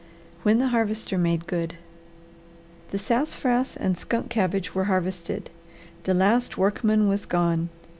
WHEN 0.41 0.57
THE 0.57 0.69
HARVESTER 0.69 1.15
MADE 1.19 1.45
GOOD 1.45 1.75
The 2.89 2.97
sassafras 2.97 3.77
and 3.77 3.95
skunk 3.95 4.31
cabbage 4.31 4.73
were 4.73 4.85
harvested. 4.85 5.51
The 6.05 6.15
last 6.15 6.57
workman 6.57 7.07
was 7.07 7.27
gone. 7.27 7.69